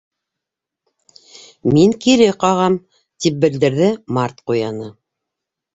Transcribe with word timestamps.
—Мин 1.75 1.93
кире 2.07 2.31
ҡағам! 2.47 2.81
—тип 2.87 3.39
белдерҙе 3.47 3.95
Март 4.19 4.45
Ҡуяны. 4.51 4.95